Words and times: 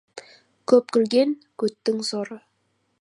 Көп 0.71 0.87
күлген 0.95 1.35
көттің 1.65 2.03
соры. 2.11 2.39